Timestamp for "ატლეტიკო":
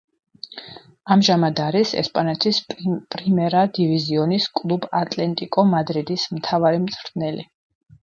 5.05-5.71